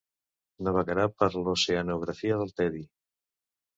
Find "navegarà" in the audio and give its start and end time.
0.67-1.03